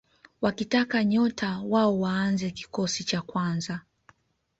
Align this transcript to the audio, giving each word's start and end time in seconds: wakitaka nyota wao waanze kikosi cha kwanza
wakitaka 0.41 1.03
nyota 1.03 1.59
wao 1.65 1.99
waanze 1.99 2.51
kikosi 2.51 3.03
cha 3.03 3.21
kwanza 3.21 3.81